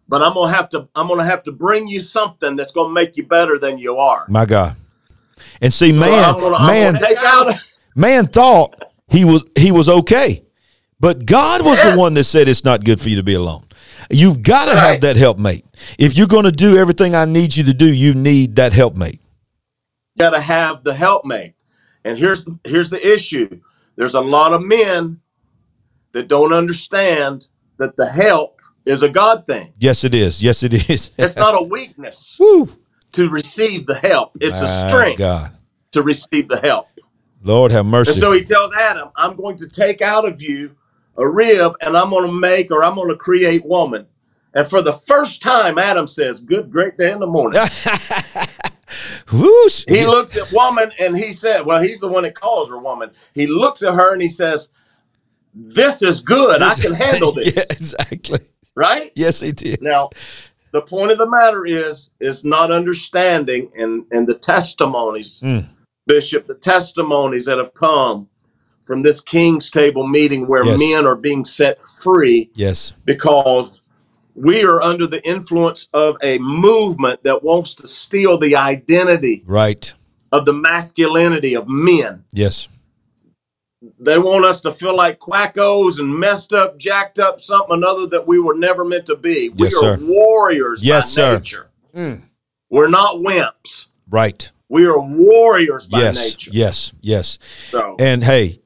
[0.08, 3.16] but i'm gonna have to i'm gonna have to bring you something that's gonna make
[3.16, 4.76] you better than you are my God.
[5.60, 7.54] And see, man, I'm gonna- I'm man, gonna take out
[7.94, 8.74] man thought
[9.08, 10.42] he was he was okay.
[10.98, 13.64] But God was the one that said it's not good for you to be alone.
[14.10, 15.00] You've got to have Right.
[15.02, 15.64] that helpmate.
[15.98, 19.20] If you're going to do everything I need you to do, you need that helpmate.
[20.18, 21.54] Got to have the helpmate.
[22.04, 23.60] And here's here's the issue.
[23.96, 25.20] There's a lot of men
[26.12, 27.48] that don't understand
[27.78, 29.72] that the help is a God thing.
[29.78, 30.42] Yes, it is.
[30.42, 31.10] Yes, it is.
[31.18, 32.68] It's not a weakness Woo.
[33.12, 34.36] to receive the help.
[34.40, 35.56] It's My a strength God.
[35.92, 36.86] to receive the help.
[37.42, 38.12] Lord have mercy.
[38.12, 40.76] And so he tells Adam, I'm going to take out of you
[41.16, 44.06] a rib and I'm going to make or I'm going to create woman.
[44.54, 47.60] And for the first time, Adam says, Good, great day in the morning.
[49.32, 49.84] Whoosh.
[49.88, 53.10] He looks at woman and he said, Well, he's the one that calls her woman.
[53.34, 54.70] He looks at her and he says,
[55.54, 56.62] This is good.
[56.62, 57.54] I can handle this.
[57.54, 58.40] yeah, exactly.
[58.74, 59.12] Right?
[59.14, 59.80] Yes, he did.
[59.80, 60.10] Now,
[60.72, 65.68] the point of the matter is, is not understanding and, and the testimonies, Mm.
[66.06, 68.28] Bishop, the testimonies that have come
[68.82, 70.78] from this King's Table meeting where Yes.
[70.78, 72.92] men are being set free Yes.
[73.04, 73.82] because
[74.36, 79.92] we are under the influence of a movement that wants to steal the identity Right.
[80.30, 82.24] of the masculinity of men.
[82.32, 82.68] Yes.
[83.98, 88.26] They want us to feel like quackos and messed up, jacked up, something another that
[88.26, 89.50] we were never meant to be.
[89.50, 89.98] We Yes, are sir.
[90.02, 91.34] warriors Yes, by sir.
[91.38, 91.66] nature.
[91.96, 92.22] Mm.
[92.70, 93.86] We're not wimps.
[94.10, 94.50] Right.
[94.68, 96.16] We are warriors by yes.
[96.16, 96.50] nature.
[96.52, 96.92] Yes.
[97.00, 97.38] Yes.
[97.70, 98.58] So And hey,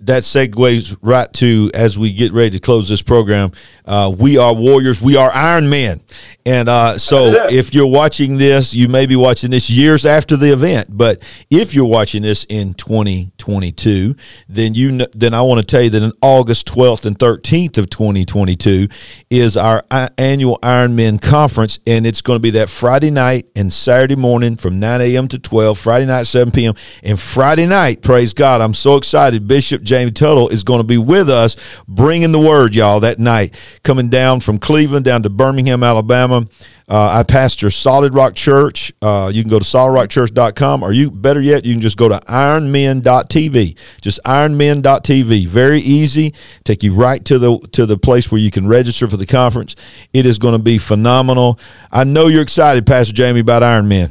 [0.00, 3.52] that segues right to as we get ready to close this program.
[3.84, 5.00] Uh, we are warriors.
[5.00, 6.00] We are Iron Men.
[6.46, 10.52] And uh, so, if you're watching this, you may be watching this years after the
[10.52, 10.88] event.
[10.90, 14.14] But if you're watching this in 2022,
[14.48, 17.78] then you kn- then I want to tell you that in August 12th and 13th
[17.78, 18.88] of 2022
[19.30, 23.46] is our uh, annual Iron Men conference, and it's going to be that Friday night
[23.56, 25.28] and Saturday morning from 9 a.m.
[25.28, 25.78] to 12.
[25.78, 26.74] Friday night 7 p.m.
[27.02, 28.02] and Friday night.
[28.02, 28.60] Praise God!
[28.60, 29.46] I'm so excited.
[29.46, 33.54] Bishop Jamie Tuttle is going to be with us, bringing the word, y'all, that night.
[33.82, 36.46] Coming down from Cleveland down to Birmingham, Alabama.
[36.86, 38.92] Uh, I pastor Solid Rock Church.
[39.00, 42.20] Uh, you can go to solidrockchurch.com, or you better yet, you can just go to
[42.28, 43.76] ironmen.tv.
[44.02, 45.46] Just ironmen.tv.
[45.46, 46.34] Very easy.
[46.64, 49.76] Take you right to the to the place where you can register for the conference.
[50.12, 51.58] It is going to be phenomenal.
[51.90, 54.10] I know you're excited, Pastor Jamie, about Iron Men.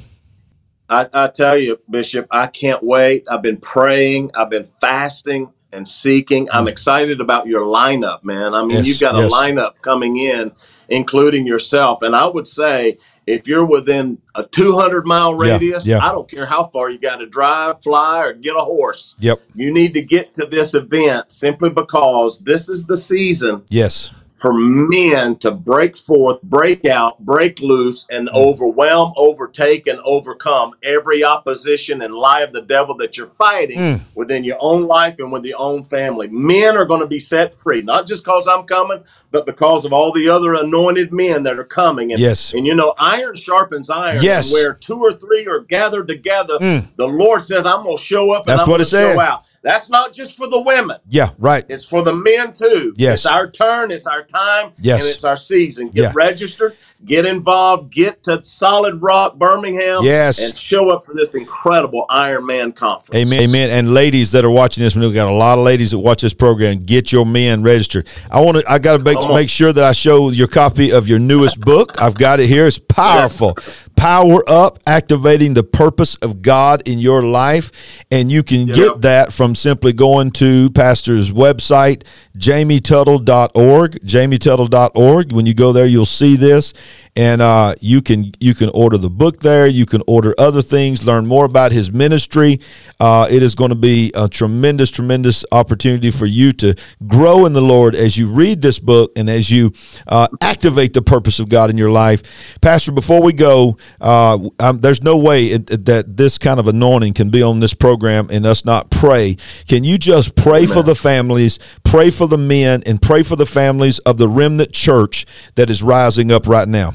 [0.94, 3.26] I, I tell you, Bishop, I can't wait.
[3.30, 6.48] I've been praying, I've been fasting and seeking.
[6.52, 8.54] I'm excited about your lineup, man.
[8.54, 8.74] I mean, Mm.
[8.80, 9.26] Yes, you've got yes.
[9.32, 10.52] a lineup coming in,
[10.88, 12.04] including yourself.
[12.04, 16.06] And I would say if you're within a 200 mile Yeah, radius, yeah.
[16.06, 19.16] I don't care how far you got to drive, fly, or get a horse.
[19.20, 19.42] Yep.
[19.56, 24.12] You need to get to this event simply because this is the season Yes.
[24.44, 28.36] For men to break forth, break out, break loose, and Mm.
[28.36, 34.00] overwhelm, overtake, and overcome every opposition and lie of the devil that you're fighting Mm.
[34.16, 36.28] within your own life and with your own family.
[36.30, 39.00] Men are going to be set free, not just because I'm coming,
[39.32, 42.12] but because of all the other anointed men that are coming.
[42.12, 42.54] And, Yes.
[42.54, 44.22] and you know, iron sharpens iron.
[44.22, 44.52] Yes.
[44.52, 46.88] Where two or three are gathered together, Mm.
[46.98, 49.16] the Lord says, I'm going to show up and That's I'm what going it to
[49.16, 49.44] show out.
[49.64, 50.98] That's not just for the women.
[51.08, 51.30] Yeah.
[51.38, 51.64] Right.
[51.70, 52.94] It's for the men too.
[52.98, 53.20] Yes.
[53.20, 55.02] It's our turn, it's our time, Yes.
[55.02, 55.88] and it's our season.
[55.90, 56.12] Get Yeah.
[56.14, 60.40] registered, get involved, get to Solid Rock, Birmingham, Yes.
[60.40, 63.16] and show up for this incredible Iron Man conference.
[63.16, 63.42] Amen.
[63.44, 63.70] Amen.
[63.70, 66.34] And ladies that are watching this, we've got a lot of ladies that watch this
[66.34, 66.84] program.
[66.86, 68.08] Get your men registered.
[68.30, 68.70] I want to.
[68.70, 72.02] I got to make make sure that I show your copy of your newest book.
[72.02, 72.66] I've got it here.
[72.68, 73.58] It's powerful,
[74.04, 77.72] Power Up, activating the purpose of God in your life.
[78.12, 78.76] And you can Yep.
[78.76, 82.02] get that from simply going to Pastor's website,
[82.38, 85.32] jamietuttle.org, jamietuttle.org.
[85.32, 86.74] When you go there, you'll see this.
[87.16, 89.68] And uh, you can you can order the book there.
[89.68, 92.60] You can order other things, learn more about his ministry.
[93.00, 96.74] Uh, it is going to be a tremendous, tremendous opportunity for you to
[97.06, 99.74] grow in the Lord as you read this book and as you
[100.08, 102.58] uh, activate the purpose of God in your life.
[102.62, 107.14] Pastor, before we go, uh, um, there's no way it, that this kind of anointing
[107.14, 109.38] can be on this program and us not pray.
[109.68, 113.46] Can you just pray for the families, pray for the men, and pray for the
[113.46, 116.94] families of the remnant church that is rising up right now?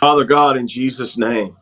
[0.00, 1.58] Father God, in Jesus' name,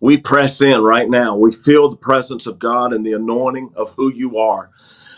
[0.00, 1.36] we press in right now.
[1.36, 4.70] We feel the presence of God and the anointing of who you are.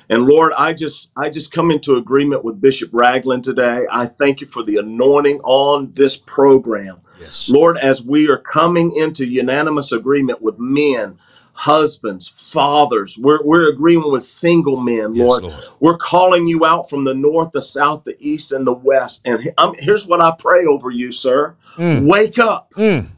[0.09, 3.87] And Lord, I just I just come into agreement with Bishop Ragland today.
[3.89, 7.01] I thank you for the anointing on this program.
[7.21, 7.49] Yes.
[7.49, 11.17] Lord, as we are coming into unanimous agreement with men,
[11.57, 15.43] husbands, fathers, we're, we're agreeing with single men, Yes, Lord.
[15.45, 15.65] Lord.
[15.81, 19.23] We're calling you out from the north, the south, the east, and the west.
[19.25, 21.55] And he- I'm, here's what I pray over you, sir.
[21.77, 22.07] Mm.
[22.07, 22.71] Wake up.
[22.77, 23.09] Mm.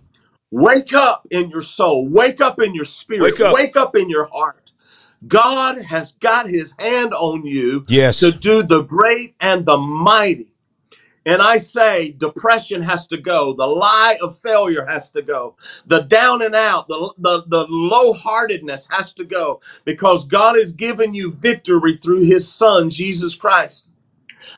[0.50, 2.08] Wake up in your soul.
[2.08, 3.38] Wake up in your spirit.
[3.52, 3.94] Wake up.
[3.96, 4.70] in your heart.
[5.26, 8.20] God has got his hand on you Yes.
[8.20, 10.48] to do the great and the mighty.
[11.28, 13.54] And I say depression has to go.
[13.54, 15.56] The lie of failure has to go.
[15.86, 20.72] The down and out, the, the, the low heartedness has to go because God has
[20.72, 23.92] given you victory through his son, Jesus Christ.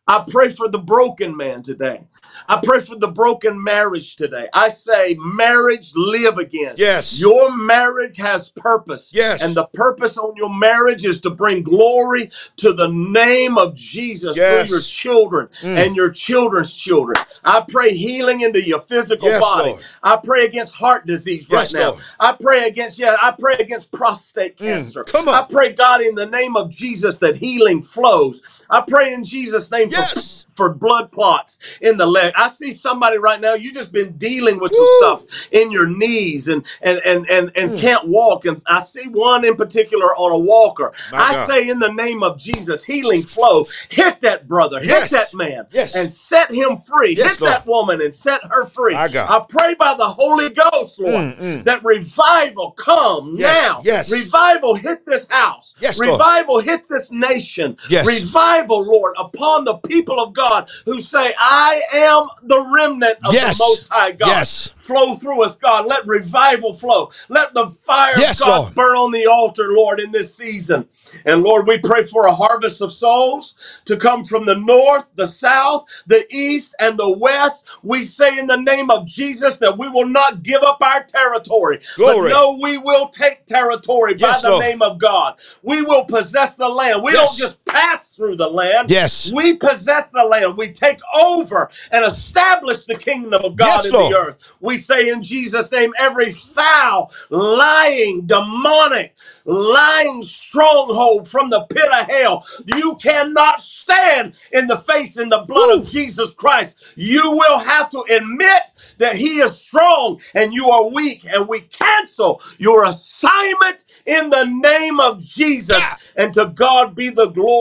[0.08, 2.06] I pray for the broken man today.
[2.48, 4.48] I pray for the broken marriage today.
[4.52, 6.74] I say, marriage, live again.
[6.76, 7.18] Yes.
[7.18, 9.12] Your marriage has purpose.
[9.14, 9.42] Yes.
[9.42, 14.36] And the purpose on your marriage is to bring glory to the name of Jesus
[14.36, 15.86] through your children Mm.
[15.86, 17.16] and your children's children.
[17.44, 19.70] I pray healing into your physical Yes, body.
[19.70, 19.82] Lord.
[20.02, 21.90] I pray against heart disease Yes, right now.
[21.92, 22.02] Lord.
[22.18, 24.66] I pray against, yeah, I pray against prostate Mm.
[24.66, 25.04] cancer.
[25.04, 25.34] Come on.
[25.34, 28.42] I pray, God, in the name of Jesus, that healing flows.
[28.68, 30.10] I pray in Jesus' name Yes.
[30.12, 32.34] for, for blood clots in the leg.
[32.36, 34.98] I see somebody right now, you just been dealing with some Woo.
[34.98, 37.78] stuff in your knees and and and and, and Mm.
[37.80, 38.44] can't walk.
[38.44, 40.92] And I see one in particular on a walker.
[41.12, 41.46] My I God.
[41.46, 43.66] say in the name of Jesus, healing flow.
[43.88, 45.94] Hit that brother, hit that man, Yes.
[45.94, 47.14] and set him free.
[47.16, 47.52] Yes, hit Lord.
[47.54, 48.94] that woman and set her free.
[48.94, 49.28] My God.
[49.30, 51.64] I pray by the Holy Ghost, Lord, Mm, mm.
[51.64, 53.80] that revival come Yes, now.
[53.82, 54.12] yes.
[54.12, 55.74] Revival hit this house.
[55.80, 56.10] Yes, Lord.
[56.18, 57.76] Revival hit this nation.
[57.88, 58.04] Yes.
[58.06, 60.49] Revival, Lord, upon the people of God
[60.84, 63.58] who say, I am the remnant of Yes.
[63.58, 64.28] the Most High God.
[64.28, 64.72] Yes.
[64.76, 65.86] Flow through us, God.
[65.86, 67.10] Let revival flow.
[67.28, 68.74] Let the fire Yes, of God Lord.
[68.74, 70.88] burn on the altar, Lord, in this season.
[71.26, 75.26] And Lord, we pray for a harvest of souls to come from the north, the
[75.26, 77.66] south, the east, and the west.
[77.82, 81.80] We say in the name of Jesus that we will not give up our territory,
[81.96, 82.30] Glory.
[82.30, 84.64] but no, we will take territory Yes, by the Lord.
[84.64, 85.36] name of God.
[85.62, 87.02] We will possess the land.
[87.02, 87.30] We Yes.
[87.30, 88.90] don't just pass through the land.
[88.90, 89.30] Yes.
[89.32, 90.56] We possess the land.
[90.56, 94.12] We take over and establish the kingdom of God Yes, in Lord.
[94.14, 94.36] the earth.
[94.60, 102.06] We say in Jesus' name, every foul, lying, demonic, lying stronghold from the pit of
[102.08, 106.78] hell, you cannot stand in the face in the blood of Jesus Christ.
[106.96, 108.62] You will have to admit
[108.98, 114.44] that He is strong and you are weak, and we cancel your assignment in the
[114.44, 115.78] name of Jesus.
[115.78, 115.98] God.
[116.16, 117.59] And to God be the glory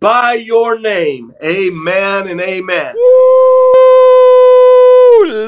[0.00, 1.32] by your name.
[1.44, 2.94] Amen and amen.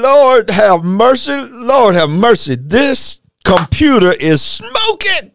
[0.01, 1.33] Lord have mercy.
[1.51, 2.55] Lord have mercy.
[2.55, 5.30] This computer is smoking.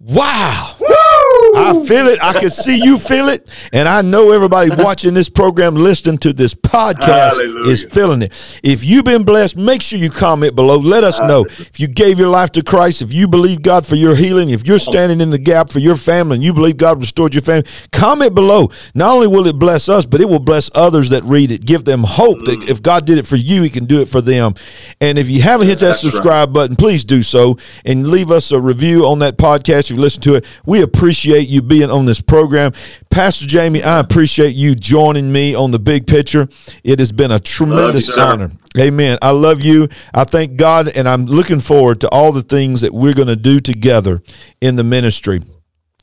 [0.00, 0.76] Wow.
[0.80, 2.22] I feel it.
[2.22, 3.50] I can see you feel it.
[3.72, 7.70] And I know everybody watching this program, listening to this podcast Hallelujah.
[7.70, 8.60] is feeling it.
[8.62, 10.76] If you've been blessed, make sure you comment below.
[10.78, 13.96] Let us know if you gave your life to Christ, if you believe God for
[13.96, 17.00] your healing, if you're standing in the gap for your family and you believe God
[17.00, 18.70] restored your family, comment below.
[18.94, 21.64] Not only will it bless us, but it will bless others that read it.
[21.64, 24.20] Give them hope that if God did it for you, He can do it for
[24.20, 24.54] them.
[25.00, 26.12] And if you haven't hit that That's right.
[26.12, 30.02] subscribe button, please do so and leave us a review on that podcast if you
[30.02, 30.44] listen to it.
[30.66, 32.72] We appreciate you being on this program.
[33.10, 36.48] Pastor Jamie, I appreciate you joining me on the big picture.
[36.84, 38.22] It has been a tremendous sir.
[38.22, 38.50] honor.
[38.78, 39.18] Amen.
[39.22, 39.88] I love you.
[40.14, 43.36] I thank God, and I'm looking forward to all the things that we're going to
[43.36, 44.22] do together
[44.60, 45.42] in the ministry.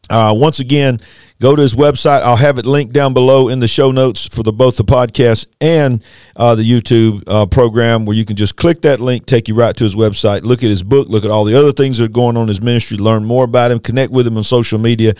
[0.10, 1.00] Uh, once again,
[1.42, 2.22] go to his website.
[2.22, 5.48] I'll have it linked down below in the show notes for the both the podcast
[5.60, 6.04] and
[6.36, 9.76] uh, the YouTube uh, program, where you can just click that link, take you right
[9.76, 12.08] to his website, look at his book, look at all the other things that are
[12.08, 15.14] going on in his ministry, learn more about him, connect with him on social media,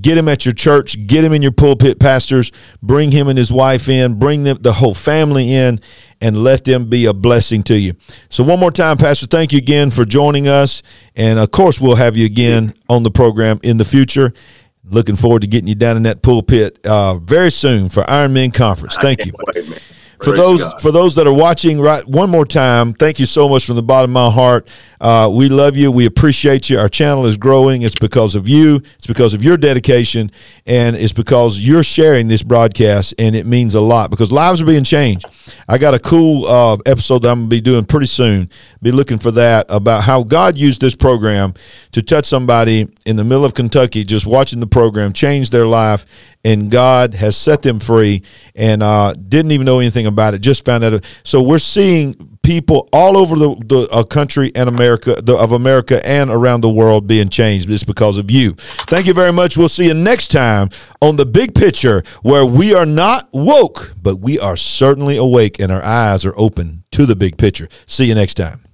[0.00, 2.52] get him at your church, get him in your pulpit, pastors,
[2.82, 5.80] bring him and his wife in, bring them the whole family in
[6.20, 7.94] and let them be a blessing to you.
[8.28, 10.82] So, one more time, Pastor, thank you again for joining us.
[11.16, 14.32] And of course, we'll have you again on the program in the future.
[14.90, 18.50] Looking forward to getting you down in that pulpit uh, very soon for Iron Men
[18.50, 18.96] Conference.
[19.00, 19.32] Thank you.
[19.54, 19.82] Wait,
[20.22, 23.64] For those for those that are watching, right, one more time, thank you so much
[23.64, 24.68] from the bottom of my heart.
[25.00, 25.90] Uh, we love you.
[25.90, 26.78] We appreciate you.
[26.78, 27.82] Our channel is growing.
[27.82, 28.82] It's because of you.
[28.98, 30.30] It's because of your dedication,
[30.66, 34.66] and it's because you're sharing this broadcast, and it means a lot because lives are
[34.66, 35.24] being changed.
[35.70, 38.50] I got a cool uh, episode that I'm going to be doing pretty soon.
[38.82, 41.54] Be looking for that about how God used this program
[41.92, 46.06] to touch somebody in the middle of Kentucky, just watching the program change their life,
[46.44, 48.22] and God has set them free,
[48.54, 50.40] and uh, didn't even know anything about it.
[50.40, 51.04] Just found out.
[51.22, 56.04] So we're seeing people all over the, the uh, country and America, the, of America
[56.06, 57.70] and around the world being changed.
[57.70, 58.54] It's because of you.
[58.54, 59.56] Thank you very much.
[59.56, 60.70] We'll see you next time
[61.02, 65.70] on the big picture where we are not woke, but we are certainly awake and
[65.70, 67.68] our eyes are open to the big picture.
[67.86, 68.69] See you next time.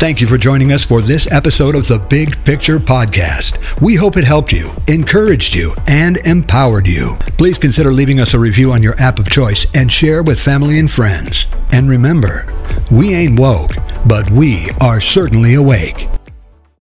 [0.00, 3.58] Thank you for joining us for this episode of the Big Picture Podcast.
[3.82, 7.18] We hope it helped you, encouraged you, and empowered you.
[7.36, 10.78] Please consider leaving us a review on your app of choice and share with family
[10.78, 11.48] and friends.
[11.74, 12.46] And remember,
[12.90, 13.72] we ain't woke,
[14.06, 16.08] but we are certainly awake.